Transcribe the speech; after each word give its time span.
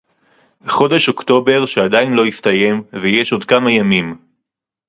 חודש 0.69 1.07
אוקטובר 1.09 1.65
שעדיין 1.65 2.13
לא 2.13 2.25
הסתיים 2.25 2.83
ויש 3.01 3.31
עוד 3.31 3.43
כמה 3.43 3.71
ימים 3.71 4.17